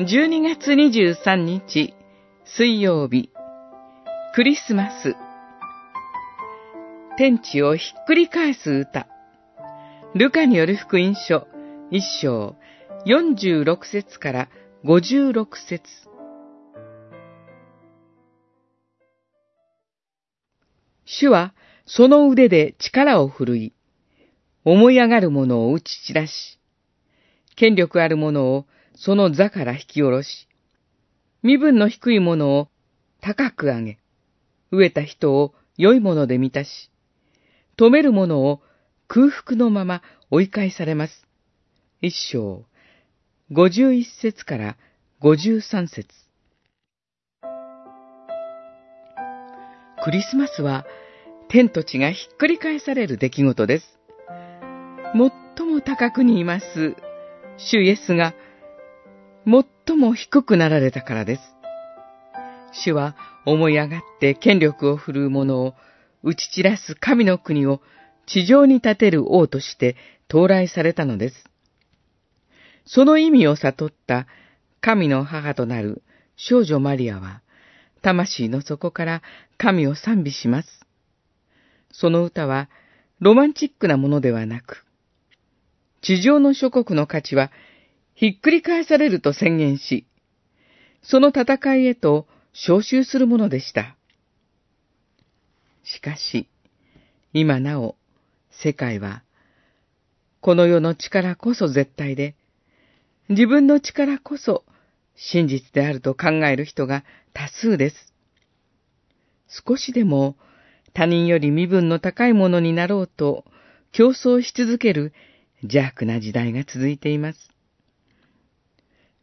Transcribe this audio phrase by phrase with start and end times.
[0.00, 1.92] 12月23日
[2.46, 3.28] 水曜日。
[4.34, 5.14] クリスマス。
[7.18, 9.06] 天地をひっくり返す歌。
[10.14, 11.46] ルカによる福音書。
[11.90, 12.56] 一章。
[13.04, 14.48] 46節から
[14.84, 15.82] 56節。
[21.04, 21.52] 主は
[21.84, 23.74] その腕で力を振るい、
[24.64, 26.58] 思い上がる者を打ち散らし、
[27.54, 28.64] 権力ある者を
[29.02, 30.46] その座から引き下ろし、
[31.42, 32.68] 身分の低い者を
[33.22, 33.98] 高く上げ、
[34.72, 36.90] 飢えた人を良いもので満たし、
[37.78, 38.60] 止める者を
[39.08, 41.26] 空腹のまま追い返されます。
[42.02, 42.66] 一章、
[43.50, 44.76] 五十一節から
[45.18, 46.06] 五十三節。
[50.04, 50.84] クリスマスは
[51.48, 53.98] 天と地がひっくり返される出来事です。
[55.56, 56.94] 最も高くにいます
[57.56, 58.34] 主イエスが
[59.46, 61.42] 最も低くなられたからです。
[62.72, 65.74] 主は思い上がって権力を振るう者を
[66.22, 67.80] 打ち散らす神の国を
[68.26, 69.96] 地上に立てる王として
[70.28, 71.44] 到来されたのです。
[72.84, 74.26] その意味を悟った
[74.80, 76.02] 神の母となる
[76.36, 77.42] 少女マリアは、
[78.02, 79.22] 魂の底から
[79.58, 80.68] 神を賛美します。
[81.92, 82.68] その歌は
[83.20, 84.84] ロマンチックなものではなく、
[86.00, 87.50] 地上の諸国の価値は
[88.20, 90.06] ひっくり返されると宣言し、
[91.00, 93.96] その戦いへと召集するものでした。
[95.84, 96.46] しかし、
[97.32, 97.96] 今なお、
[98.50, 99.22] 世界は、
[100.42, 102.34] この世の力こそ絶対で、
[103.30, 104.64] 自分の力こそ
[105.16, 108.12] 真実であると考える人が多数です。
[109.66, 110.36] 少しでも
[110.92, 113.46] 他人より身分の高いものになろうと
[113.92, 115.14] 競争し続ける
[115.62, 117.50] 邪悪な時代が続いています。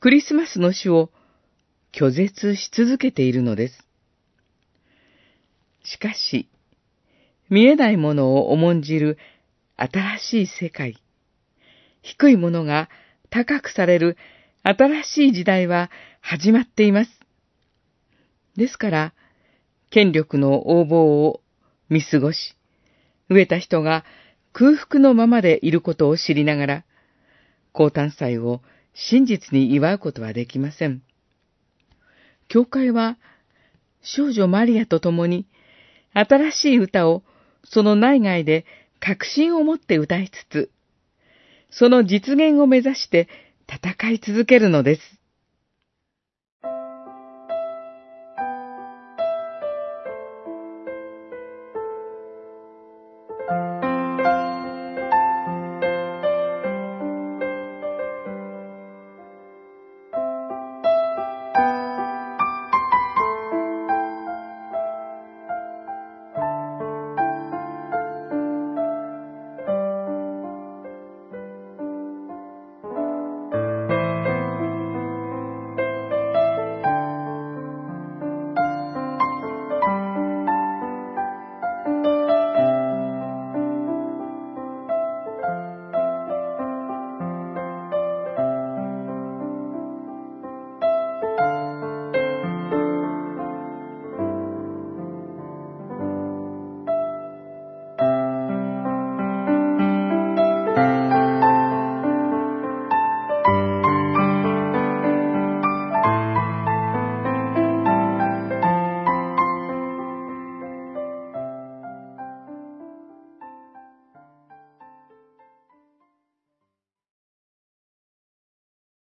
[0.00, 1.10] クリスマスの主を
[1.92, 3.86] 拒絶し続けているのです。
[5.84, 6.48] しかし、
[7.50, 9.18] 見えないものを重んじる
[9.76, 10.96] 新しい世界、
[12.00, 12.88] 低いものが
[13.28, 14.16] 高くされる
[14.62, 15.90] 新しい時代は
[16.22, 17.10] 始まっています。
[18.56, 19.14] ですから、
[19.90, 21.42] 権力の横暴を
[21.90, 22.56] 見過ごし、
[23.28, 24.06] 飢えた人が
[24.54, 26.84] 空腹のままでいることを知りながら、
[27.74, 28.62] 高誕祭を
[28.94, 31.02] 真実に祝うことはできません。
[32.48, 33.18] 教会は
[34.02, 35.46] 少女マリアと共に
[36.12, 37.22] 新しい歌を
[37.64, 38.64] その内外で
[38.98, 40.70] 確信を持って歌いつつ、
[41.70, 43.28] その実現を目指して
[43.68, 45.19] 戦い続けるのです。